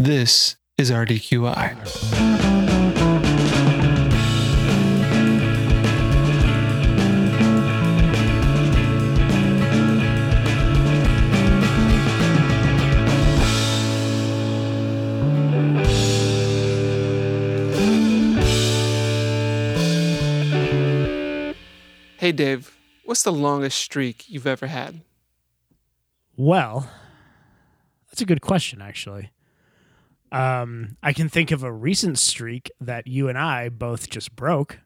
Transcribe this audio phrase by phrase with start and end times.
[0.00, 1.74] This is RDQI.
[22.18, 25.00] Hey Dave, what's the longest streak you've ever had?
[26.36, 26.88] Well,
[28.08, 29.32] that's a good question, actually.
[30.32, 34.78] Um, I can think of a recent streak that you and I both just broke.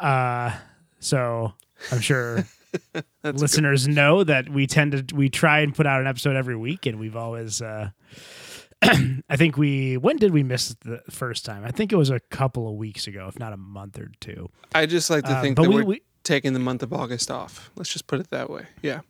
[0.00, 0.52] Uh,
[0.98, 1.54] so
[1.90, 2.44] I'm sure
[3.24, 6.86] listeners know that we tend to we try and put out an episode every week,
[6.86, 7.62] and we've always.
[7.62, 7.90] Uh,
[8.82, 11.64] I think we when did we miss the first time?
[11.64, 14.48] I think it was a couple of weeks ago, if not a month or two.
[14.74, 16.82] I just like to Uh, think but that we- we, are we- taking the month
[16.82, 17.70] of August off.
[17.76, 18.66] Let's just put it that way.
[18.82, 19.00] Yeah.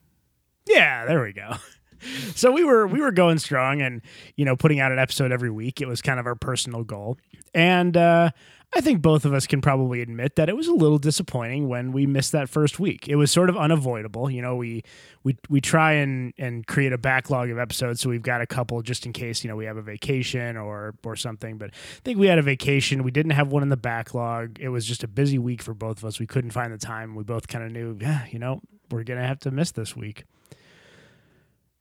[0.66, 1.54] Yeah, there we go.
[2.34, 4.02] So we were we were going strong and
[4.36, 5.80] you know putting out an episode every week.
[5.80, 7.18] It was kind of our personal goal,
[7.54, 8.30] and uh,
[8.72, 11.90] I think both of us can probably admit that it was a little disappointing when
[11.90, 13.08] we missed that first week.
[13.08, 14.30] It was sort of unavoidable.
[14.30, 14.84] You know, we
[15.24, 18.80] we we try and and create a backlog of episodes, so we've got a couple
[18.82, 21.58] just in case you know we have a vacation or or something.
[21.58, 23.02] But I think we had a vacation.
[23.02, 24.60] We didn't have one in the backlog.
[24.60, 26.20] It was just a busy week for both of us.
[26.20, 27.16] We couldn't find the time.
[27.16, 30.24] We both kind of knew, yeah, you know, we're gonna have to miss this week.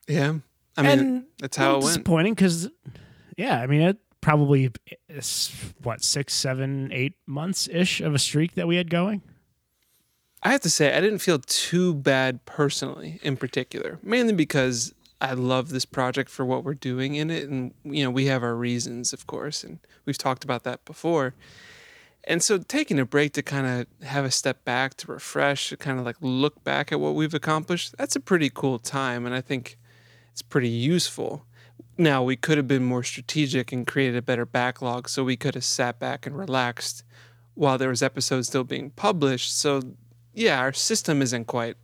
[0.10, 0.34] Yeah.
[0.76, 1.86] I mean, and that's how it went.
[1.86, 2.70] disappointing because,
[3.38, 4.72] yeah, I mean, it probably
[5.08, 9.22] is what six, seven, eight months ish of a streak that we had going.
[10.42, 15.34] I have to say, I didn't feel too bad personally, in particular, mainly because I
[15.34, 18.56] love this project for what we're doing in it, and you know we have our
[18.56, 21.36] reasons, of course, and we've talked about that before.
[22.24, 25.78] And so, taking a break to kind of have a step back to refresh, to
[25.78, 29.36] kind of like look back at what we've accomplished, that's a pretty cool time, and
[29.36, 29.78] I think
[30.40, 31.46] it's pretty useful.
[31.98, 35.54] Now, we could have been more strategic and created a better backlog, so we could
[35.56, 37.04] have sat back and relaxed
[37.56, 39.60] while there was episodes still being published.
[39.60, 39.82] So
[40.34, 41.76] yeah, our system isn't quite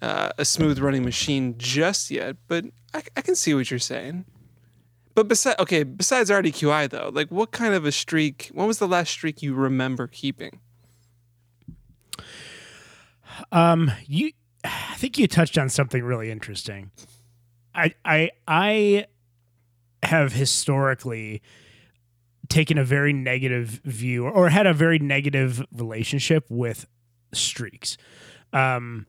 [0.00, 4.24] uh, a smooth running machine just yet, but I, I can see what you're saying.
[5.14, 8.50] But besides, okay, besides RDQI though, like what kind of a streak?
[8.54, 10.60] When was the last streak you remember keeping?
[13.52, 14.32] Um, you,
[14.64, 16.90] I think you touched on something really interesting.
[17.76, 19.06] I, I, I
[20.02, 21.42] have historically
[22.48, 26.86] taken a very negative view or had a very negative relationship with
[27.32, 27.96] streaks.
[28.52, 29.06] Um,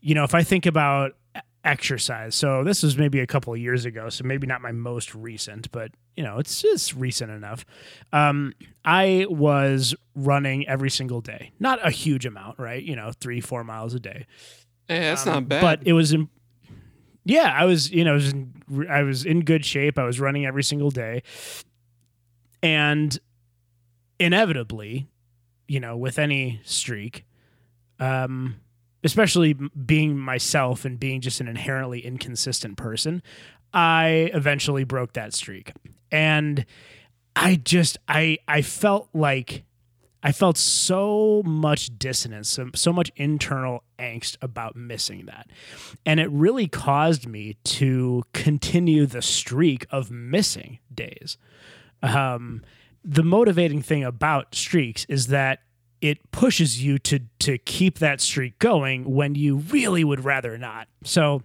[0.00, 1.12] you know, if I think about
[1.64, 5.14] exercise, so this was maybe a couple of years ago, so maybe not my most
[5.14, 7.64] recent, but you know, it's just recent enough.
[8.12, 8.52] Um,
[8.84, 12.82] I was running every single day, not a huge amount, right?
[12.82, 14.26] You know, three four miles a day.
[14.88, 15.60] Hey, that's Um, not bad.
[15.60, 16.14] But it was
[17.24, 18.52] yeah, I was, you know, I was in,
[18.90, 19.98] I was in good shape.
[19.98, 21.22] I was running every single day.
[22.62, 23.18] And
[24.18, 25.08] inevitably,
[25.68, 27.24] you know, with any streak,
[27.98, 28.56] um,
[29.04, 33.22] especially being myself and being just an inherently inconsistent person,
[33.72, 35.72] I eventually broke that streak.
[36.10, 36.66] And
[37.34, 39.64] I just I I felt like
[40.22, 45.50] I felt so much dissonance, so, so much internal angst about missing that.
[46.06, 51.38] And it really caused me to continue the streak of missing days.
[52.02, 52.62] Um,
[53.04, 55.60] the motivating thing about streaks is that
[56.00, 60.88] it pushes you to to keep that streak going when you really would rather not.
[61.04, 61.42] So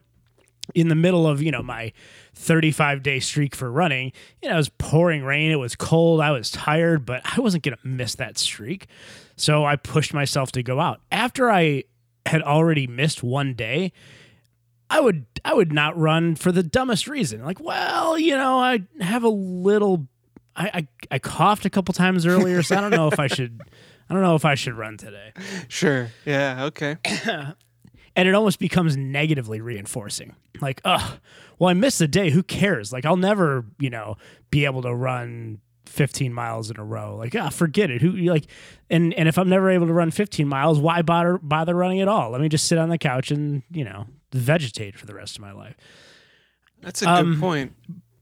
[0.75, 1.93] in the middle of, you know, my
[2.35, 4.11] 35 day streak for running,
[4.41, 7.63] you know, it was pouring rain, it was cold, I was tired, but I wasn't
[7.63, 8.87] going to miss that streak.
[9.35, 11.01] So I pushed myself to go out.
[11.11, 11.83] After I
[12.25, 13.93] had already missed one day,
[14.89, 17.43] I would I would not run for the dumbest reason.
[17.43, 20.07] Like, well, you know, I have a little
[20.55, 23.61] I I, I coughed a couple times earlier, so I don't know if I should
[24.09, 25.33] I don't know if I should run today.
[25.67, 26.09] sure.
[26.25, 26.65] Yeah.
[26.65, 26.97] Okay.
[28.17, 30.35] and it almost becomes negatively reinforcing.
[30.59, 31.19] Like, oh,
[31.59, 32.31] well, I missed a day.
[32.31, 32.91] Who cares?
[32.91, 34.17] Like, I'll never, you know,
[34.49, 37.15] be able to run 15 miles in a row.
[37.15, 38.01] Like, ah, forget it.
[38.01, 38.47] Who you like?
[38.89, 42.07] And and if I'm never able to run 15 miles, why bother bother running at
[42.09, 42.31] all?
[42.31, 45.41] Let me just sit on the couch and you know vegetate for the rest of
[45.41, 45.75] my life.
[46.81, 47.73] That's a Um, good point.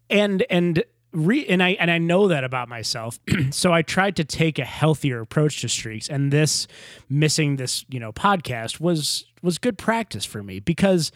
[0.09, 0.83] and and
[1.15, 3.19] re and I and I know that about myself.
[3.51, 6.67] so I tried to take a healthier approach to streaks, and this
[7.09, 11.11] missing this you know podcast was was good practice for me because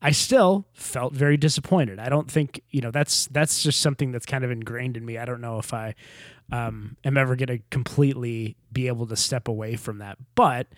[0.00, 1.98] I still felt very disappointed.
[1.98, 5.18] I don't think you know that's that's just something that's kind of ingrained in me.
[5.18, 5.94] I don't know if I
[6.52, 10.68] um, am ever going to completely be able to step away from that, but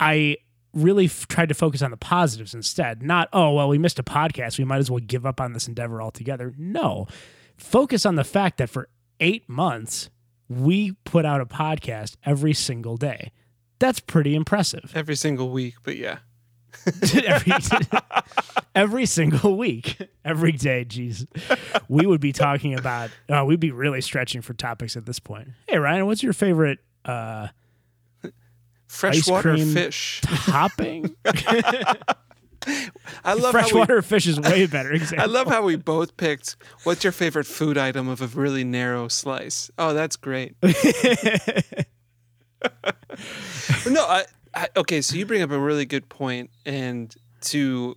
[0.00, 0.38] I
[0.76, 3.02] really f- tried to focus on the positives instead.
[3.02, 4.58] Not, oh, well, we missed a podcast.
[4.58, 6.54] We might as well give up on this endeavor altogether.
[6.56, 7.06] No,
[7.56, 8.88] focus on the fact that for
[9.18, 10.10] eight months,
[10.48, 13.32] we put out a podcast every single day.
[13.78, 14.92] That's pretty impressive.
[14.94, 16.18] Every single week, but yeah.
[17.24, 17.52] every,
[18.74, 20.84] every single week, every day.
[20.84, 21.26] Jeez,
[21.88, 23.10] we would be talking about.
[23.28, 25.48] Uh, we'd be really stretching for topics at this point.
[25.66, 27.48] Hey, Ryan, what's your favorite uh,
[28.96, 30.20] Freshwater fish.
[30.24, 31.14] topping?
[33.24, 34.92] I love we, Freshwater fish is way better.
[34.92, 35.18] Exactly.
[35.22, 39.08] I love how we both picked what's your favorite food item of a really narrow
[39.08, 39.70] slice.
[39.78, 40.56] Oh, that's great.
[40.62, 40.72] no,
[44.02, 47.96] I, I okay, so you bring up a really good point and to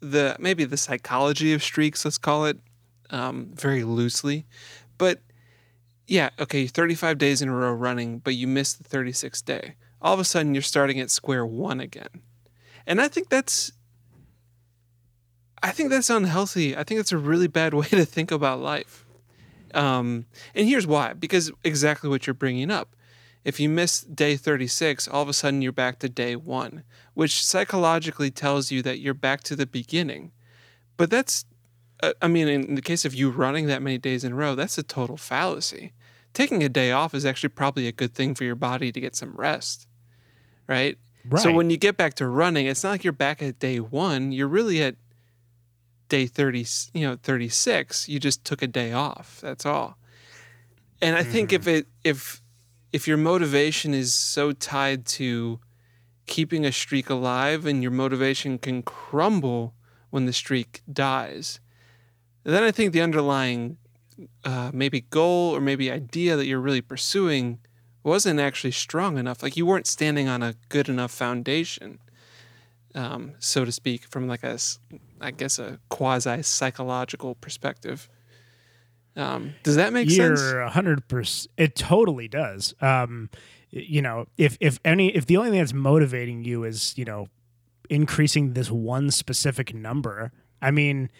[0.00, 2.58] the maybe the psychology of streaks, let's call it,
[3.10, 4.46] um, very loosely.
[4.96, 5.20] But
[6.06, 9.74] yeah, okay, 35 days in a row running, but you missed the 36th day.
[10.04, 12.22] All of a sudden you're starting at square one again.
[12.86, 13.72] And I think that's
[15.62, 16.76] I think that's unhealthy.
[16.76, 19.06] I think that's a really bad way to think about life.
[19.72, 22.94] Um, and here's why because exactly what you're bringing up.
[23.44, 27.44] If you miss day 36, all of a sudden you're back to day one, which
[27.44, 30.32] psychologically tells you that you're back to the beginning.
[30.96, 31.44] But that's,
[32.02, 34.54] uh, I mean, in the case of you running that many days in a row,
[34.54, 35.92] that's a total fallacy.
[36.32, 39.14] Taking a day off is actually probably a good thing for your body to get
[39.14, 39.86] some rest,
[40.66, 40.98] right?
[41.38, 44.30] So when you get back to running, it's not like you're back at day one.
[44.32, 44.96] You're really at
[46.08, 48.08] day 30, you know, 36.
[48.08, 49.40] You just took a day off.
[49.40, 49.96] That's all.
[51.00, 52.42] And I think if it, if,
[52.92, 55.60] if your motivation is so tied to
[56.26, 59.74] keeping a streak alive and your motivation can crumble
[60.10, 61.60] when the streak dies,
[62.44, 63.78] then I think the underlying
[64.44, 67.58] uh, maybe goal or maybe idea that you're really pursuing
[68.04, 69.42] wasn't actually strong enough.
[69.42, 71.98] Like you weren't standing on a good enough foundation,
[72.94, 74.58] um, so to speak, from like a,
[75.20, 78.08] I guess a quasi psychological perspective.
[79.16, 80.52] Um, does that make You're sense?
[80.52, 81.50] a hundred percent.
[81.56, 82.74] It totally does.
[82.80, 83.30] Um,
[83.70, 87.28] you know, if if any, if the only thing that's motivating you is you know
[87.90, 91.10] increasing this one specific number, I mean,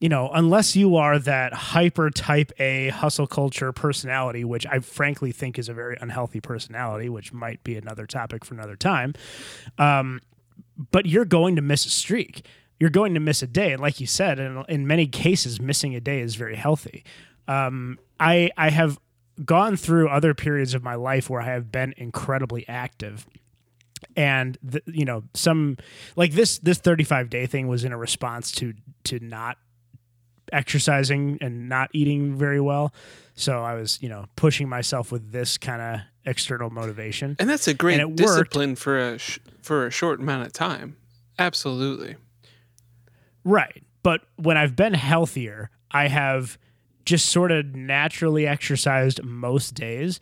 [0.00, 5.32] you know, unless you are that hyper type A hustle culture personality, which I frankly
[5.32, 9.14] think is a very unhealthy personality, which might be another topic for another time.
[9.76, 10.20] Um,
[10.90, 12.46] but you're going to miss a streak.
[12.78, 15.96] You're going to miss a day, and like you said, in, in many cases, missing
[15.96, 17.04] a day is very healthy.
[17.48, 19.00] Um, I I have
[19.44, 23.26] gone through other periods of my life where I have been incredibly active,
[24.16, 25.76] and the, you know some
[26.14, 28.74] like this this 35 day thing was in a response to
[29.04, 29.58] to not
[30.52, 32.92] exercising and not eating very well.
[33.34, 37.36] So I was you know pushing myself with this kind of external motivation.
[37.38, 38.18] and that's a great it worked.
[38.18, 40.96] discipline for a sh- for a short amount of time.
[41.38, 42.16] Absolutely.
[43.44, 43.84] Right.
[44.02, 46.58] But when I've been healthier, I have
[47.04, 50.20] just sort of naturally exercised most days.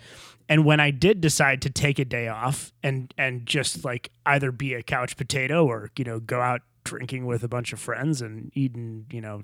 [0.49, 4.53] And when I did decide to take a day off and and just like either
[4.53, 8.23] be a couch potato or, you know, go out drinking with a bunch of friends
[8.23, 9.43] and eating, you know,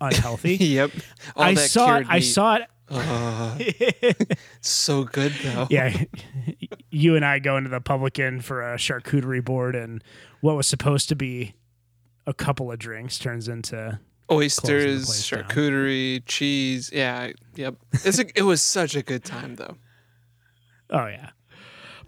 [0.00, 0.56] unhealthy.
[0.60, 0.90] yep.
[1.36, 2.20] All I saw it I meat.
[2.22, 2.58] saw
[2.90, 5.66] Uh, it so good though.
[5.70, 6.04] yeah,
[6.90, 10.02] you and I go into the publican for a charcuterie board, and
[10.40, 11.54] what was supposed to be
[12.26, 13.98] a couple of drinks turns into
[14.30, 15.44] Oysters, place down.
[15.44, 16.90] charcuterie, cheese.
[16.92, 17.32] Yeah.
[17.56, 17.76] Yep.
[18.04, 19.76] It's a, it was such a good time though.
[20.90, 21.30] oh yeah.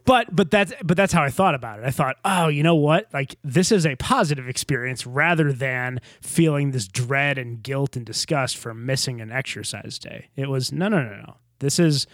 [0.07, 1.85] But but that's but that's how I thought about it.
[1.85, 3.13] I thought, oh, you know what?
[3.13, 8.57] Like this is a positive experience rather than feeling this dread and guilt and disgust
[8.57, 10.29] for missing an exercise day.
[10.37, 11.37] It was no no no no.
[11.59, 12.07] This is,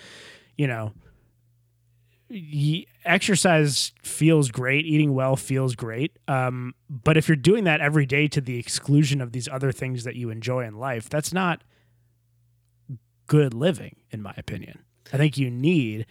[0.57, 0.93] you know,
[3.05, 6.19] exercise feels great, eating well feels great.
[6.27, 10.05] Um, but if you're doing that every day to the exclusion of these other things
[10.05, 11.63] that you enjoy in life, that's not
[13.27, 14.79] good living, in my opinion.
[15.13, 16.07] I think you need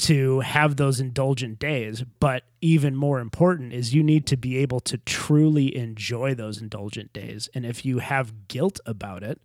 [0.00, 4.80] to have those indulgent days, but even more important is you need to be able
[4.80, 7.50] to truly enjoy those indulgent days.
[7.54, 9.40] And if you have guilt about it,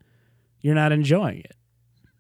[0.61, 1.55] you're not enjoying it.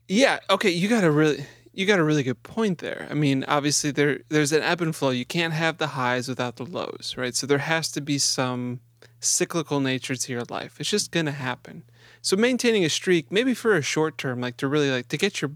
[0.07, 0.39] Yeah.
[0.49, 0.69] Okay.
[0.69, 3.07] You got a really you got a really good point there.
[3.09, 5.11] I mean, obviously there there's an ebb and flow.
[5.11, 7.35] You can't have the highs without the lows, right?
[7.35, 8.81] So there has to be some
[9.21, 10.79] cyclical nature to your life.
[10.79, 11.83] It's just gonna happen.
[12.21, 15.41] So maintaining a streak, maybe for a short term, like to really like to get
[15.41, 15.51] your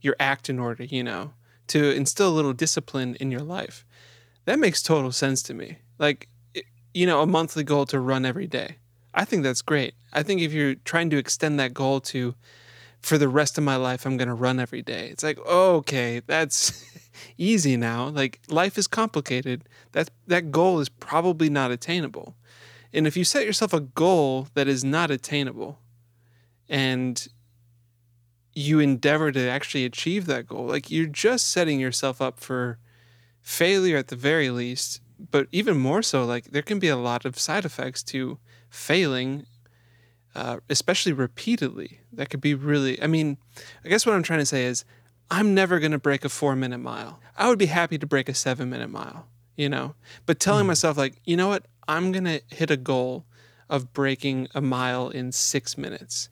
[0.00, 1.32] your act in order, you know,
[1.68, 3.84] to instill a little discipline in your life.
[4.44, 5.78] That makes total sense to me.
[5.98, 6.28] Like,
[6.94, 8.76] you know, a monthly goal to run every day.
[9.14, 9.94] I think that's great.
[10.12, 12.34] I think if you're trying to extend that goal to
[13.00, 15.08] for the rest of my life I'm going to run every day.
[15.08, 16.84] It's like, okay, that's
[17.38, 18.08] easy now.
[18.08, 19.64] Like life is complicated.
[19.92, 22.34] That that goal is probably not attainable.
[22.92, 25.78] And if you set yourself a goal that is not attainable
[26.68, 27.28] and
[28.58, 32.78] you endeavor to actually achieve that goal, like you're just setting yourself up for
[33.40, 35.00] failure at the very least,
[35.30, 38.38] but even more so, like there can be a lot of side effects to
[38.68, 39.46] failing,
[40.34, 42.00] uh, especially repeatedly.
[42.12, 43.38] That could be really, I mean,
[43.84, 44.84] I guess what I'm trying to say is
[45.30, 47.20] I'm never going to break a four minute mile.
[47.36, 49.94] I would be happy to break a seven minute mile, you know?
[50.26, 50.68] But telling mm.
[50.68, 51.66] myself, like, you know what?
[51.86, 53.24] I'm going to hit a goal
[53.70, 56.28] of breaking a mile in six minutes.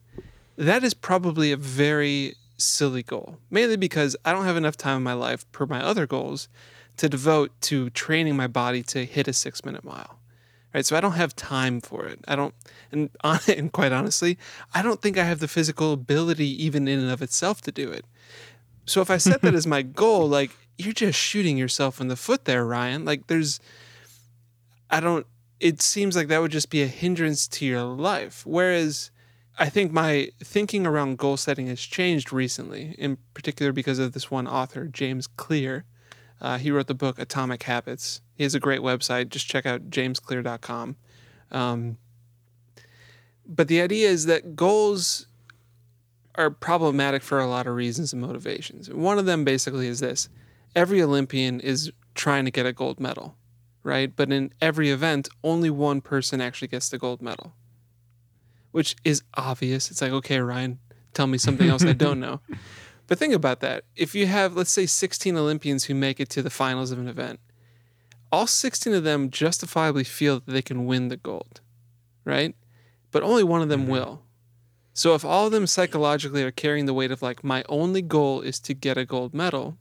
[0.56, 5.02] That is probably a very silly goal, mainly because I don't have enough time in
[5.02, 6.48] my life, per my other goals,
[6.96, 10.18] to devote to training my body to hit a six minute mile.
[10.74, 10.84] Right.
[10.84, 12.20] So I don't have time for it.
[12.28, 12.54] I don't,
[12.92, 13.08] and,
[13.48, 14.36] and quite honestly,
[14.74, 17.90] I don't think I have the physical ability, even in and of itself, to do
[17.90, 18.04] it.
[18.84, 22.16] So if I set that as my goal, like you're just shooting yourself in the
[22.16, 23.04] foot there, Ryan.
[23.04, 23.58] Like there's,
[24.90, 25.26] I don't,
[25.60, 28.42] it seems like that would just be a hindrance to your life.
[28.44, 29.10] Whereas
[29.58, 34.30] I think my thinking around goal setting has changed recently, in particular because of this
[34.30, 35.84] one author, James Clear.
[36.40, 38.20] Uh, he wrote the book Atomic Habits.
[38.34, 39.30] He has a great website.
[39.30, 40.96] Just check out jamesclear.com.
[41.50, 41.96] Um,
[43.46, 45.26] but the idea is that goals
[46.34, 48.90] are problematic for a lot of reasons and motivations.
[48.90, 50.28] One of them basically is this
[50.74, 53.36] every Olympian is trying to get a gold medal
[53.86, 54.14] right?
[54.16, 57.54] But in every event, only one person actually gets the gold medal,
[58.76, 59.90] which is obvious.
[59.90, 60.78] It's like, okay, Ryan,
[61.14, 62.42] tell me something else I don't know.
[63.06, 63.84] But think about that.
[63.96, 67.08] If you have, let's say, 16 Olympians who make it to the finals of an
[67.08, 67.40] event,
[68.30, 71.62] all 16 of them justifiably feel that they can win the gold,
[72.26, 72.54] right?
[73.12, 73.92] But only one of them mm-hmm.
[73.92, 74.22] will.
[74.92, 78.42] So if all of them psychologically are carrying the weight of, like, my only goal
[78.42, 79.78] is to get a gold medal,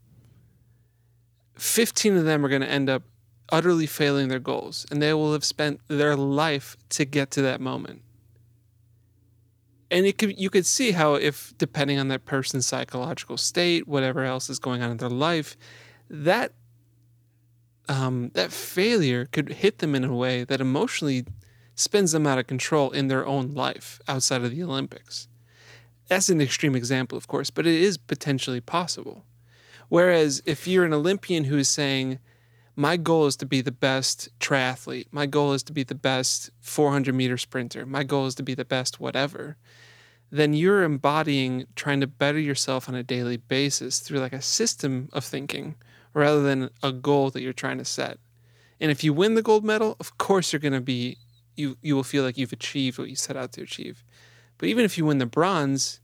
[1.57, 3.03] 15 of them are going to end up
[3.49, 7.59] utterly failing their goals and they will have spent their life to get to that
[7.59, 8.01] moment
[9.91, 14.23] and it could you could see how if depending on that person's psychological state whatever
[14.23, 15.55] else is going on in their life
[16.09, 16.53] that
[17.87, 21.25] um, that failure could hit them in a way that emotionally
[21.75, 25.27] spins them out of control in their own life outside of the olympics.
[26.07, 29.25] That's an extreme example of course but it is potentially possible.
[29.87, 32.19] Whereas if you're an olympian who is saying
[32.75, 35.07] my goal is to be the best triathlete.
[35.11, 37.85] My goal is to be the best 400 meter sprinter.
[37.85, 39.57] My goal is to be the best whatever.
[40.29, 45.09] Then you're embodying trying to better yourself on a daily basis through like a system
[45.13, 45.75] of thinking
[46.13, 48.19] rather than a goal that you're trying to set.
[48.79, 51.17] And if you win the gold medal, of course you're going to be
[51.55, 54.03] you you will feel like you've achieved what you set out to achieve.
[54.57, 56.01] But even if you win the bronze,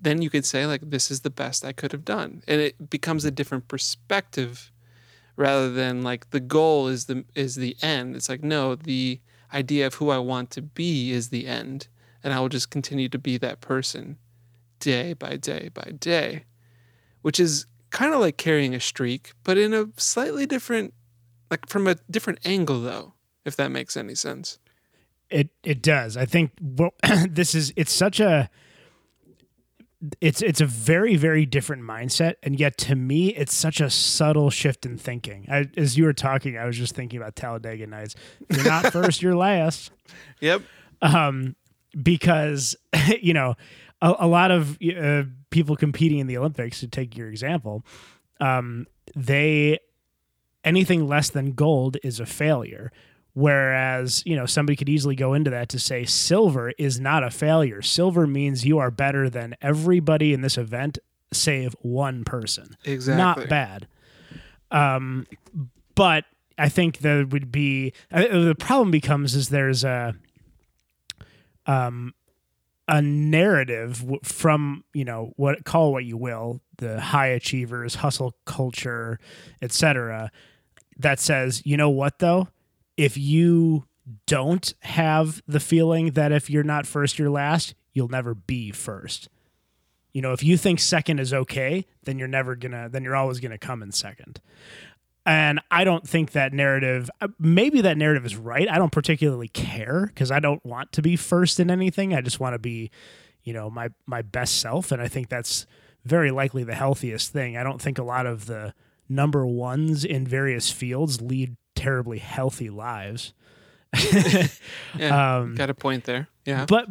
[0.00, 2.42] then you could say like this is the best I could have done.
[2.46, 4.70] And it becomes a different perspective
[5.36, 8.16] rather than like the goal is the is the end.
[8.16, 9.20] It's like no, the
[9.52, 11.88] idea of who I want to be is the end,
[12.22, 14.18] and I will just continue to be that person
[14.80, 16.44] day by day by day,
[17.22, 20.94] which is kind of like carrying a streak, but in a slightly different
[21.50, 23.14] like from a different angle though,
[23.44, 24.58] if that makes any sense.
[25.30, 26.16] It it does.
[26.16, 26.94] I think well,
[27.28, 28.50] this is it's such a
[30.20, 32.34] it's it's a very very different mindset.
[32.42, 35.46] And yet to me it's such a subtle shift in thinking.
[35.50, 38.14] I, as you were talking i was just thinking about talladega nights.
[38.50, 39.90] You're not first you're last.
[40.40, 40.62] Yep.
[41.02, 41.56] Um
[42.00, 42.76] because
[43.20, 43.54] you know
[44.02, 47.84] a, a lot of uh, people competing in the olympics to take your example
[48.40, 49.78] um they
[50.64, 52.90] anything less than gold is a failure
[53.34, 57.30] Whereas, you know, somebody could easily go into that to say silver is not a
[57.30, 57.82] failure.
[57.82, 60.98] Silver means you are better than everybody in this event,
[61.32, 62.76] save one person.
[62.84, 63.22] Exactly.
[63.22, 63.88] Not bad.
[64.70, 65.26] Um,
[65.96, 66.24] but
[66.58, 70.14] I think there would be uh, the problem becomes is there's a
[71.66, 72.14] um
[72.86, 79.18] a narrative from you know what call what you will the high achievers hustle culture
[79.62, 80.30] etc
[80.98, 82.48] that says you know what though
[82.96, 83.84] if you
[84.26, 89.28] don't have the feeling that if you're not first, you're last, you'll never be first.
[90.12, 93.40] You know, if you think second is okay, then you're never gonna, then you're always
[93.40, 94.40] gonna come in second.
[95.26, 98.68] And I don't think that narrative, uh, maybe that narrative is right.
[98.68, 102.14] I don't particularly care because I don't want to be first in anything.
[102.14, 102.90] I just want to be,
[103.42, 104.92] you know, my, my best self.
[104.92, 105.66] And I think that's
[106.04, 107.56] very likely the healthiest thing.
[107.56, 108.74] I don't think a lot of the
[109.08, 113.34] number ones in various fields lead terribly healthy lives.
[114.98, 116.28] yeah, um, got a point there.
[116.44, 116.88] Yeah, but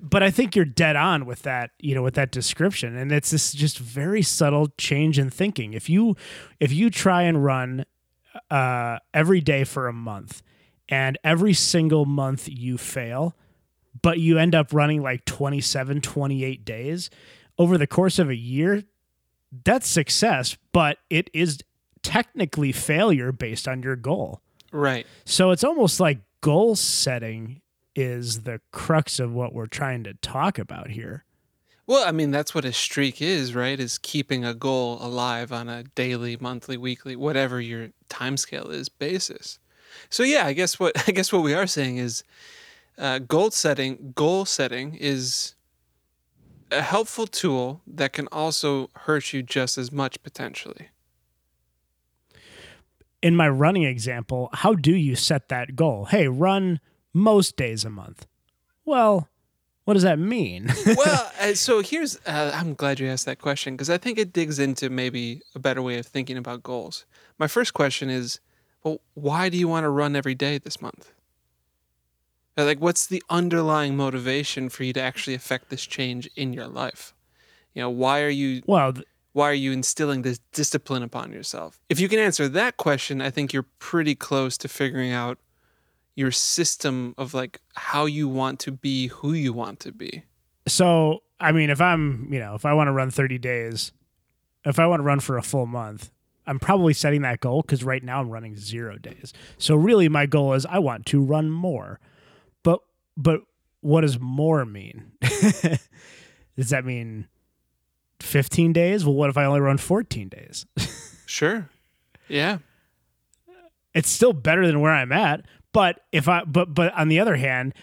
[0.00, 2.96] but I think you're dead on with that, you know, with that description.
[2.96, 5.74] And it's this just very subtle change in thinking.
[5.74, 6.16] If you
[6.60, 7.84] if you try and run
[8.50, 10.42] uh, every day for a month,
[10.88, 13.34] and every single month you fail,
[14.02, 17.10] but you end up running like 27, 28 days
[17.58, 18.84] over the course of a year,
[19.64, 21.58] that's success, but it is
[22.06, 24.40] technically failure based on your goal.
[24.72, 25.06] Right.
[25.24, 27.62] So it's almost like goal setting
[27.96, 31.24] is the crux of what we're trying to talk about here.
[31.88, 33.78] Well, I mean, that's what a streak is, right?
[33.78, 38.88] Is keeping a goal alive on a daily, monthly, weekly, whatever your time scale is
[38.88, 39.58] basis.
[40.08, 42.22] So yeah, I guess what I guess what we are saying is
[42.98, 44.12] uh, goal setting.
[44.14, 45.54] Goal setting is
[46.70, 50.90] a helpful tool that can also hurt you just as much potentially.
[53.22, 56.06] In my running example, how do you set that goal?
[56.06, 56.80] Hey, run
[57.12, 58.26] most days a month.
[58.84, 59.28] Well,
[59.84, 60.68] what does that mean?
[60.96, 64.32] well, uh, so here's uh, I'm glad you asked that question because I think it
[64.32, 67.06] digs into maybe a better way of thinking about goals.
[67.38, 68.40] My first question is,
[68.82, 71.12] well, why do you want to run every day this month?
[72.56, 77.14] Like, what's the underlying motivation for you to actually affect this change in your life?
[77.74, 78.94] You know, why are you well?
[79.36, 81.78] Why are you instilling this discipline upon yourself?
[81.90, 85.36] If you can answer that question, I think you're pretty close to figuring out
[86.14, 90.22] your system of like how you want to be who you want to be.
[90.66, 93.92] So, I mean, if I'm, you know, if I want to run 30 days,
[94.64, 96.10] if I want to run for a full month,
[96.46, 99.34] I'm probably setting that goal because right now I'm running zero days.
[99.58, 102.00] So really, my goal is I want to run more.
[102.62, 102.80] But
[103.18, 103.42] but
[103.82, 105.12] what does more mean?
[105.20, 107.28] does that mean
[108.20, 109.04] 15 days?
[109.04, 110.66] Well, what if I only run 14 days?
[111.26, 111.68] sure.
[112.28, 112.58] Yeah.
[113.94, 115.46] It's still better than where I'm at.
[115.72, 117.74] But if I but but on the other hand,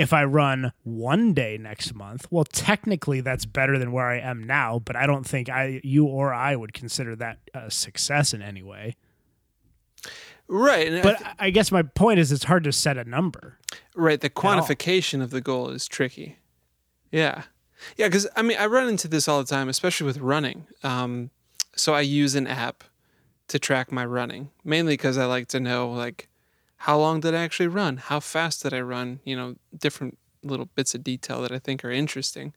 [0.00, 4.42] if I run one day next month, well, technically that's better than where I am
[4.44, 8.40] now, but I don't think I, you or I would consider that a success in
[8.40, 8.96] any way.
[10.48, 11.02] Right.
[11.02, 13.58] But I, th- I guess my point is it's hard to set a number.
[13.94, 14.20] Right.
[14.20, 16.38] The quantification of the goal is tricky.
[17.12, 17.42] Yeah.
[17.96, 18.08] Yeah.
[18.08, 20.66] Because I mean, I run into this all the time, especially with running.
[20.82, 21.30] Um,
[21.76, 22.84] so I use an app
[23.48, 26.28] to track my running, mainly because I like to know, like,
[26.76, 27.98] how long did I actually run?
[27.98, 29.20] How fast did I run?
[29.24, 32.54] You know, different little bits of detail that I think are interesting.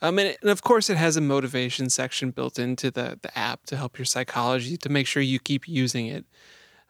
[0.00, 3.66] Um, and, and, of course, it has a motivation section built into the, the app
[3.66, 6.24] to help your psychology to make sure you keep using it.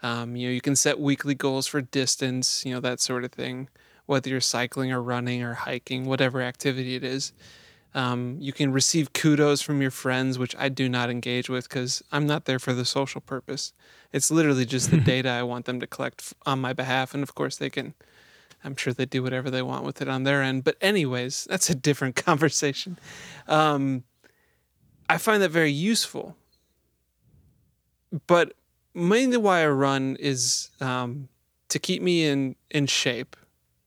[0.03, 3.33] Um, you know, you can set weekly goals for distance, you know, that sort of
[3.33, 3.69] thing,
[4.07, 7.33] whether you're cycling or running or hiking, whatever activity it is.
[7.95, 12.03] Um, you can receive kudos from your friends, which I do not engage with because
[12.13, 13.73] I'm not there for the social purpose.
[14.13, 17.15] It's literally just the data I want them to collect on my behalf.
[17.15, 17.95] And of course, they can,
[18.63, 20.65] I'm sure they do whatever they want with it on their end.
[20.65, 22.99] But, anyways, that's a different conversation.
[23.47, 24.05] Um,
[25.09, 26.37] I find that very useful.
[28.27, 28.55] But
[28.95, 31.29] mainly why I run is um,
[31.69, 33.35] to keep me in, in shape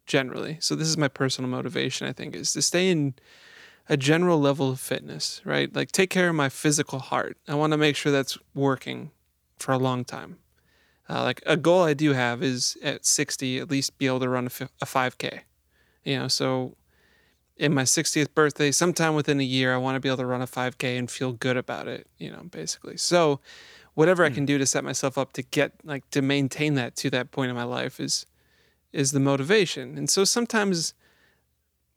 [0.07, 0.57] generally.
[0.59, 3.13] So, this is my personal motivation, I think, is to stay in
[3.89, 5.73] a general level of fitness, right?
[5.75, 7.37] Like take care of my physical heart.
[7.47, 9.11] I want to make sure that's working
[9.59, 10.37] for a long time.
[11.09, 14.29] Uh, like a goal I do have is at 60 at least be able to
[14.29, 15.41] run a, f- a 5K.
[16.05, 16.77] You know, so
[17.57, 20.41] in my 60th birthday, sometime within a year, I want to be able to run
[20.41, 22.97] a 5K and feel good about it, you know, basically.
[22.97, 23.39] So
[23.93, 24.35] whatever I hmm.
[24.35, 27.49] can do to set myself up to get like to maintain that to that point
[27.49, 28.25] in my life is
[28.93, 29.97] is the motivation.
[29.97, 30.93] And so sometimes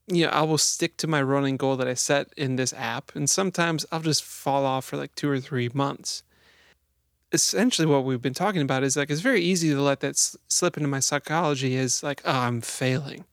[0.06, 3.14] you know, I will stick to my running goal that I set in this app,
[3.14, 6.22] and sometimes I'll just fall off for like two or three months.
[7.32, 10.16] Essentially, what we've been talking about is like it's very easy to let that
[10.48, 13.24] slip into my psychology as like, oh, I'm failing.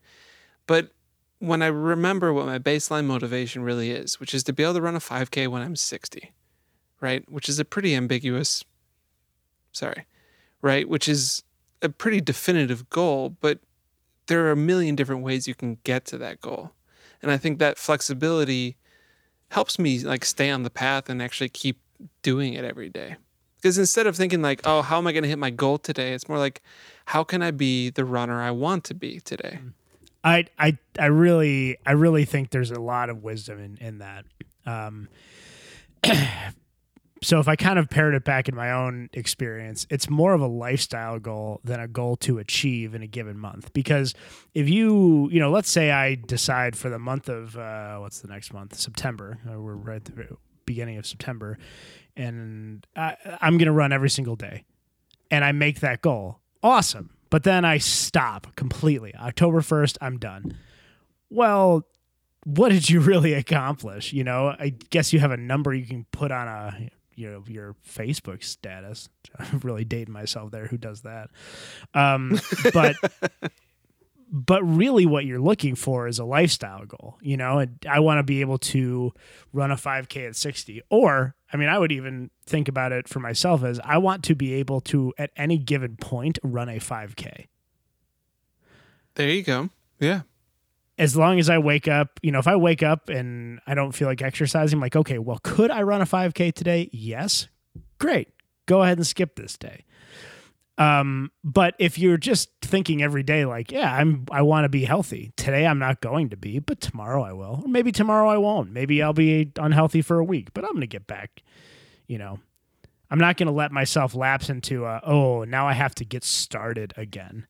[0.66, 0.92] But
[1.40, 4.82] when I remember what my baseline motivation really is, which is to be able to
[4.82, 6.32] run a 5K when I'm 60,
[7.02, 7.30] right?
[7.30, 8.64] Which is a pretty ambiguous,
[9.72, 10.06] sorry,
[10.62, 10.88] right?
[10.88, 11.44] Which is
[11.82, 13.60] a pretty definitive goal, but
[14.28, 16.72] there are a million different ways you can get to that goal.
[17.22, 18.78] And I think that flexibility
[19.50, 21.80] helps me like stay on the path and actually keep
[22.22, 23.18] doing it every day.
[23.58, 26.14] Because instead of thinking like, oh, how am I going to hit my goal today?
[26.14, 26.64] It's more like,
[27.06, 29.60] how can I be the runner I want to be today?
[29.62, 29.74] Mm.
[30.24, 34.26] I I I really I really think there's a lot of wisdom in in that.
[34.66, 35.10] Um,
[37.24, 40.42] so if I kind of paired it back in my own experience, it's more of
[40.42, 43.72] a lifestyle goal than a goal to achieve in a given month.
[43.74, 44.16] Because
[44.56, 48.28] if you, you know, let's say I decide for the month of uh, what's the
[48.28, 49.38] next month, September.
[49.48, 51.60] Uh, we're right at the beginning of September,
[52.18, 54.64] and I, I'm going to run every single day,
[55.30, 56.40] and I make that goal.
[56.64, 59.14] Awesome, but then I stop completely.
[59.16, 60.58] October first, I'm done.
[61.30, 61.84] Well,
[62.46, 64.12] what did you really accomplish?
[64.12, 67.43] You know, I guess you have a number you can put on a you know
[67.47, 69.10] your Facebook status.
[69.39, 70.67] I'm really dating myself there.
[70.67, 71.30] Who does that?
[71.93, 72.39] Um,
[72.74, 72.95] but
[74.32, 77.17] but really, what you're looking for is a lifestyle goal.
[77.21, 79.13] You know, and I want to be able to
[79.54, 83.19] run a 5K at 60, or I mean, I would even think about it for
[83.19, 87.47] myself as I want to be able to at any given point run a 5K.
[89.15, 89.69] There you go.
[90.00, 90.21] Yeah.
[91.02, 93.92] As long as I wake up, you know, if I wake up and I don't
[93.92, 96.92] feel like exercising, I'm like, okay, well, could I run a 5K today?
[96.94, 97.48] Yes.
[97.98, 98.28] Great.
[98.68, 99.86] Go ahead and skip this day.
[100.78, 104.86] Um, but if you're just thinking every day, like, yeah, I'm, I want to be
[104.86, 105.34] healthy.
[105.38, 107.62] Today I'm not going to be, but tomorrow I will.
[107.64, 108.72] Or maybe tomorrow I won't.
[108.72, 111.42] Maybe I'll be unhealthy for a week, but I'm going to get back.
[112.06, 112.40] You know,
[113.10, 116.24] I'm not going to let myself lapse into, a, oh, now I have to get
[116.24, 117.48] started again.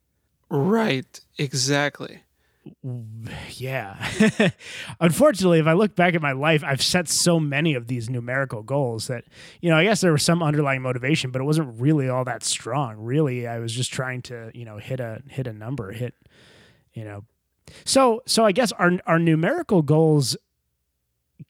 [0.50, 1.20] Right.
[1.38, 2.22] Exactly.
[3.54, 3.98] Yeah.
[5.00, 8.64] Unfortunately, if I look back at my life, I've set so many of these numerical
[8.64, 9.26] goals that,
[9.62, 12.44] you know, I guess there was some underlying motivation, but it wasn't really all that
[12.44, 12.98] strong.
[12.98, 16.16] Really, I was just trying to, you know, hit a hit a number, hit,
[16.94, 17.24] you know.
[17.86, 20.36] So so I guess our our numerical goals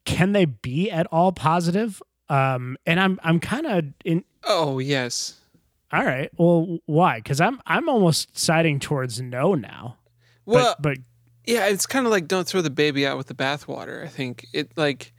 [0.05, 2.01] can they be at all positive?
[2.29, 5.37] Um and I'm I'm kind of in Oh, yes.
[5.93, 6.29] All right.
[6.37, 7.21] Well, why?
[7.21, 9.97] Cuz I'm I'm almost siding towards no now.
[10.45, 10.97] Well, but, but
[11.45, 14.03] yeah, it's kind of like don't throw the baby out with the bathwater.
[14.03, 15.13] I think it like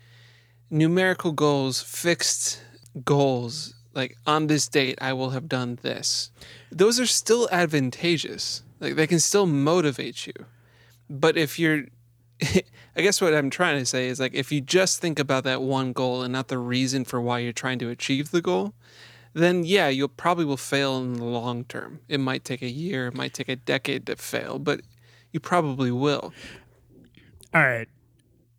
[0.70, 2.62] numerical goals, fixed
[3.04, 6.30] goals, like on this date I will have done this.
[6.70, 8.62] Those are still advantageous.
[8.80, 10.32] Like they can still motivate you.
[11.08, 11.84] But if you're
[12.96, 15.62] I guess what I'm trying to say is like if you just think about that
[15.62, 18.74] one goal and not the reason for why you're trying to achieve the goal,
[19.34, 22.00] then yeah, you'll probably will fail in the long term.
[22.08, 24.82] It might take a year, it might take a decade to fail, but
[25.32, 26.32] you probably will.
[27.54, 27.88] All right.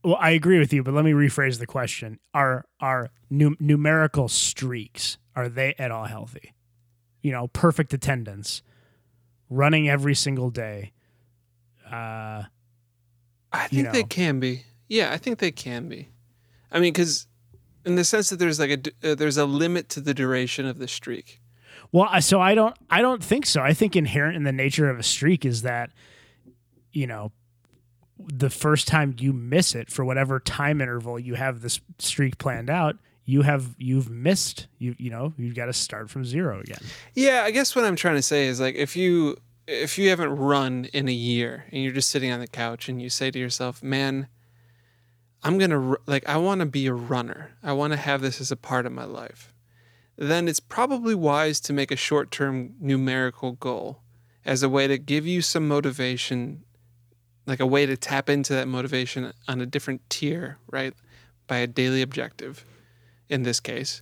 [0.03, 4.27] Well, I agree with you, but let me rephrase the question: Are are num- numerical
[4.27, 6.53] streaks are they at all healthy?
[7.21, 8.61] You know, perfect attendance,
[9.49, 10.91] running every single day.
[11.89, 12.43] Uh,
[13.51, 13.91] I think know.
[13.91, 14.65] they can be.
[14.89, 16.09] Yeah, I think they can be.
[16.71, 17.27] I mean, because
[17.85, 18.71] in the sense that there's like
[19.03, 21.39] a uh, there's a limit to the duration of the streak.
[21.91, 23.61] well, so I don't I don't think so.
[23.61, 25.91] I think inherent in the nature of a streak is that,
[26.93, 27.31] you know,
[28.17, 32.69] the first time you miss it for whatever time interval you have this streak planned
[32.69, 36.79] out, you have you've missed you you know you've got to start from zero again.
[37.13, 40.35] Yeah, I guess what I'm trying to say is like if you if you haven't
[40.35, 43.39] run in a year and you're just sitting on the couch and you say to
[43.39, 44.27] yourself, "Man,
[45.41, 47.51] I'm going to like I want to be a runner.
[47.63, 49.53] I want to have this as a part of my life."
[50.17, 54.01] Then it's probably wise to make a short-term numerical goal
[54.45, 56.63] as a way to give you some motivation
[57.45, 60.93] like a way to tap into that motivation on a different tier, right?
[61.47, 62.65] By a daily objective
[63.29, 64.01] in this case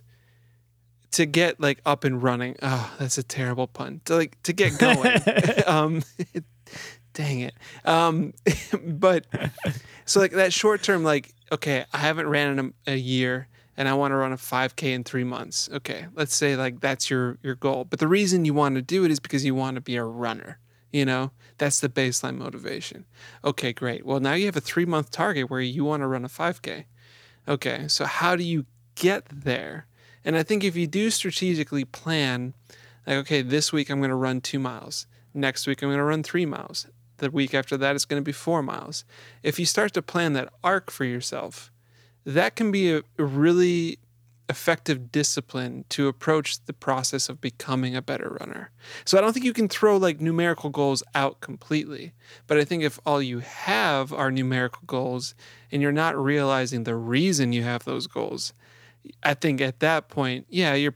[1.12, 2.56] to get like up and running.
[2.62, 4.00] Oh, that's a terrible pun.
[4.06, 5.20] To like to get going.
[5.66, 6.02] um,
[7.12, 7.54] dang it.
[7.84, 8.34] Um,
[8.82, 9.26] but
[10.04, 13.88] so like that short term, like okay, I haven't ran in a, a year, and
[13.88, 15.68] I want to run a 5K in three months.
[15.72, 17.84] Okay, let's say like that's your your goal.
[17.84, 20.04] But the reason you want to do it is because you want to be a
[20.04, 20.58] runner.
[20.92, 23.06] You know, that's the baseline motivation.
[23.42, 24.04] Okay, great.
[24.04, 26.84] Well, now you have a three month target where you want to run a 5K.
[27.48, 29.86] Okay, so how do you get there?
[30.24, 32.54] And I think if you do strategically plan,
[33.06, 35.06] like, okay, this week I'm going to run two miles.
[35.34, 36.86] Next week I'm going to run three miles.
[37.16, 39.04] The week after that it's going to be four miles.
[39.42, 41.72] If you start to plan that arc for yourself,
[42.24, 43.98] that can be a, really
[44.48, 48.70] effective discipline to approach the process of becoming a better runner.
[49.04, 52.12] So I don't think you can throw like numerical goals out completely.
[52.46, 55.34] But I think if all you have are numerical goals
[55.70, 58.52] and you're not realizing the reason you have those goals,
[59.22, 60.94] I think at that point, yeah, you're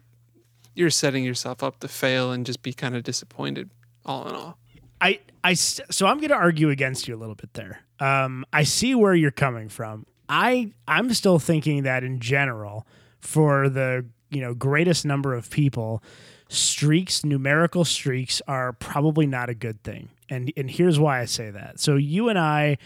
[0.75, 3.71] you're setting yourself up to fail and just be kind of disappointed
[4.05, 4.59] all in all.
[5.01, 7.81] I I so I'm going to argue against you a little bit there.
[8.01, 10.07] Um, I see where you're coming from.
[10.29, 12.87] I, I'm still thinking that in general,
[13.27, 16.03] for the you know greatest number of people,
[16.49, 20.09] streaks, numerical streaks, are probably not a good thing.
[20.29, 21.81] And and here's why I say that.
[21.81, 22.79] So you and I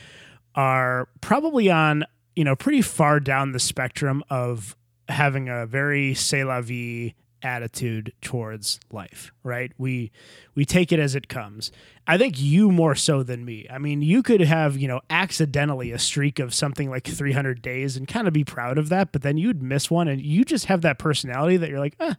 [0.54, 4.76] are probably on you know pretty far down the spectrum of
[5.08, 10.10] having a very c'est la vie attitude towards life right we
[10.54, 11.72] we take it as it comes
[12.06, 15.90] i think you more so than me i mean you could have you know accidentally
[15.92, 19.22] a streak of something like 300 days and kind of be proud of that but
[19.22, 22.14] then you'd miss one and you just have that personality that you're like eh,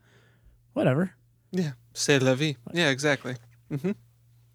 [0.74, 1.14] whatever
[1.54, 2.56] Yeah, c'est la vie.
[2.74, 3.36] Yeah, exactly.
[3.70, 3.96] Mhm.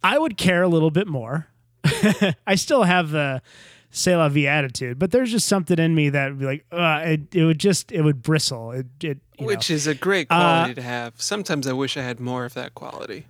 [0.02, 1.48] I would care a little bit more.
[2.46, 3.42] I still have the
[3.96, 7.00] c'est la vie attitude, but there's just something in me that would be like, uh,
[7.02, 8.70] it, it would just, it would bristle.
[8.72, 9.74] It, it Which know.
[9.74, 11.14] is a great quality uh, to have.
[11.16, 13.24] Sometimes I wish I had more of that quality,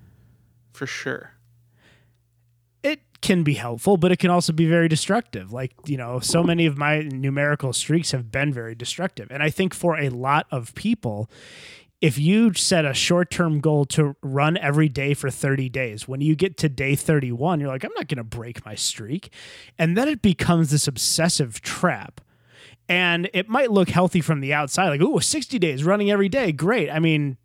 [0.72, 1.34] for sure.
[2.82, 5.52] It can be helpful, but it can also be very destructive.
[5.52, 9.28] Like, you know, so many of my numerical streaks have been very destructive.
[9.30, 11.30] And I think for a lot of people,
[12.00, 16.20] if you set a short term goal to run every day for 30 days, when
[16.20, 19.32] you get to day 31, you're like, I'm not going to break my streak.
[19.78, 22.20] And then it becomes this obsessive trap.
[22.88, 26.52] And it might look healthy from the outside, like, ooh, 60 days running every day.
[26.52, 26.88] Great.
[26.88, 27.36] I mean,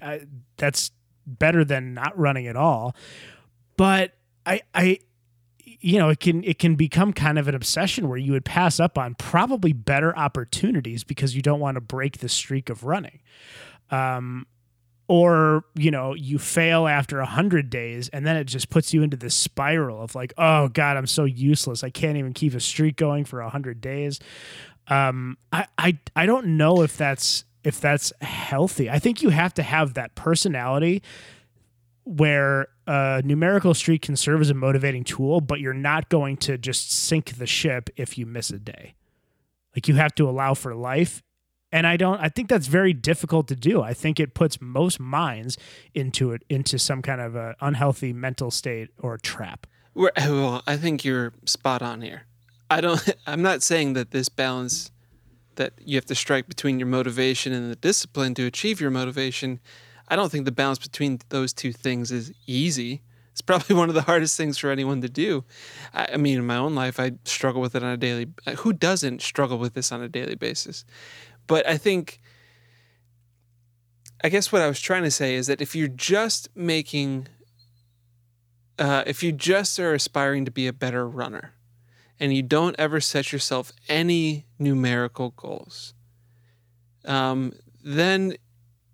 [0.00, 0.20] I,
[0.56, 0.92] that's
[1.26, 2.94] better than not running at all.
[3.76, 4.12] But
[4.46, 4.98] I, I,
[5.80, 8.78] you know, it can it can become kind of an obsession where you would pass
[8.78, 13.20] up on probably better opportunities because you don't want to break the streak of running
[13.90, 14.46] um,
[15.08, 19.02] or you know you fail after a hundred days and then it just puts you
[19.02, 21.82] into this spiral of like oh god i'm so useless.
[21.82, 24.20] I can't even keep a streak going for a hundred days.
[24.86, 28.88] Um, I, I i don't know if that's if that's healthy.
[28.88, 31.02] I think you have to have that personality
[32.04, 36.56] where a numerical streak can serve as a motivating tool but you're not going to
[36.56, 38.94] just sink the ship if you miss a day.
[39.74, 41.22] Like you have to allow for life
[41.72, 43.82] and I don't I think that's very difficult to do.
[43.82, 45.56] I think it puts most minds
[45.94, 49.66] into it into some kind of a unhealthy mental state or trap.
[49.94, 52.22] Well, I think you're spot on here.
[52.70, 54.90] I don't I'm not saying that this balance
[55.56, 59.60] that you have to strike between your motivation and the discipline to achieve your motivation.
[60.08, 63.02] I don't think the balance between those two things is easy.
[63.32, 65.44] It's probably one of the hardest things for anyone to do.
[65.94, 68.28] I, mean, in my own life, I struggle with it on a daily.
[68.58, 70.84] Who doesn't struggle with this on a daily basis?
[71.48, 72.20] But I think,
[74.22, 77.26] I guess what I was trying to say is that if you're just making,
[78.78, 81.54] uh, if you just are aspiring to be a better runner,
[82.20, 85.94] and you don't ever set yourself any numerical goals,
[87.04, 88.34] um, then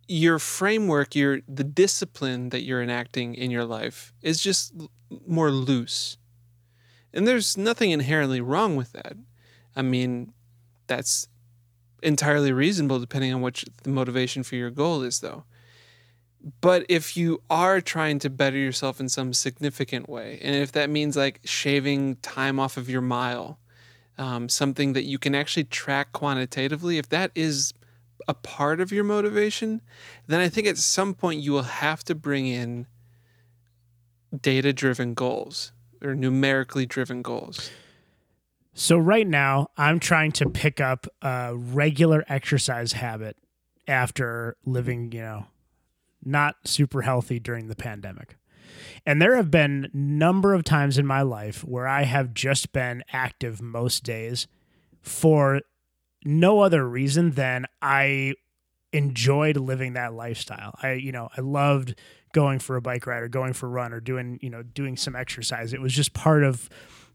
[0.06, 4.74] your framework, your the discipline that you're enacting in your life is just
[5.26, 6.18] more loose.
[7.12, 9.16] And there's nothing inherently wrong with that.
[9.74, 10.32] I mean,
[10.86, 11.28] that's
[12.04, 15.44] entirely reasonable depending on what the motivation for your goal is, though.
[16.60, 20.90] But if you are trying to better yourself in some significant way, and if that
[20.90, 23.58] means like shaving time off of your mile,
[24.18, 27.72] um, something that you can actually track quantitatively, if that is
[28.28, 29.80] a part of your motivation,
[30.26, 32.86] then I think at some point you will have to bring in
[34.40, 37.70] data driven goals or numerically driven goals.
[38.74, 43.36] So right now, I'm trying to pick up a regular exercise habit
[43.86, 45.46] after living, you know,
[46.24, 48.36] not super healthy during the pandemic.
[49.06, 53.04] And there have been number of times in my life where I have just been
[53.12, 54.48] active most days
[55.00, 55.60] for
[56.24, 58.34] no other reason than I
[58.92, 60.74] enjoyed living that lifestyle.
[60.82, 61.94] I, you know, I loved
[62.32, 64.96] going for a bike ride or going for a run or doing, you know, doing
[64.96, 65.72] some exercise.
[65.72, 66.68] It was just part of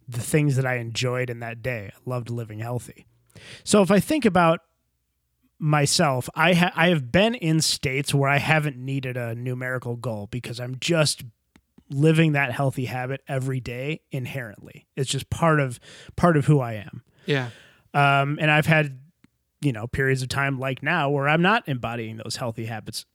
[0.10, 1.92] the things that I enjoyed in that day.
[1.94, 3.06] I loved living healthy.
[3.64, 4.62] So if I think about
[5.60, 10.28] myself, I ha- I have been in states where I haven't needed a numerical goal
[10.32, 11.24] because I'm just
[11.90, 14.88] living that healthy habit every day inherently.
[14.96, 15.80] It's just part of
[16.16, 17.04] part of who I am.
[17.26, 17.50] Yeah.
[17.94, 19.00] Um, and I've had
[19.62, 23.06] you know periods of time like now where I'm not embodying those healthy habits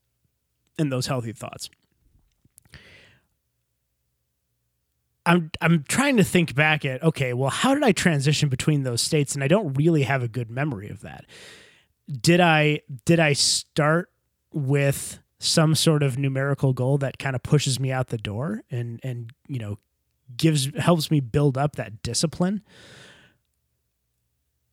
[0.79, 1.71] and those healthy thoughts.
[5.27, 9.01] I'm I'm trying to think back at okay, well, how did I transition between those
[9.01, 9.35] states?
[9.35, 11.25] And I don't really have a good memory of that.
[12.21, 14.11] Did I did I start
[14.53, 19.01] with some sort of numerical goal that kind of pushes me out the door and
[19.03, 19.79] and you know
[20.37, 22.63] gives helps me build up that discipline?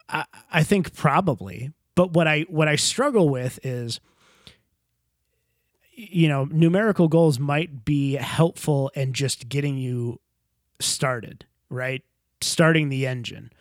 [0.09, 1.71] I I think probably.
[1.95, 4.01] But what I what I struggle with is
[5.93, 10.19] you know numerical goals might be helpful in just getting you
[10.81, 12.03] started, right?
[12.41, 13.51] Starting the engine,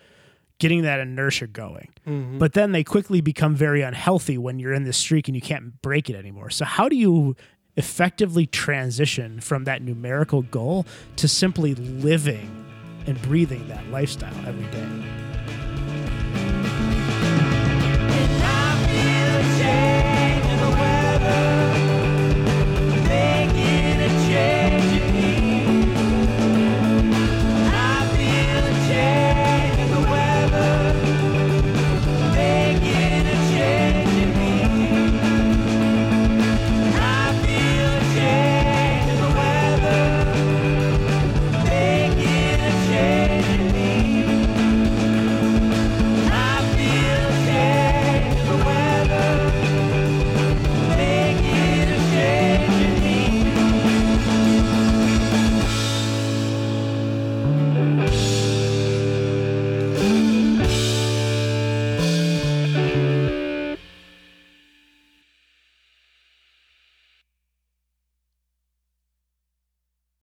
[0.59, 1.89] getting that inertia going.
[2.07, 2.39] Mm-hmm.
[2.39, 5.81] But then they quickly become very unhealthy when you're in this streak and you can't
[5.83, 6.51] break it anymore.
[6.51, 7.37] So, how do you
[7.77, 12.67] effectively transition from that numerical goal to simply living
[13.07, 15.21] and breathing that lifestyle every day?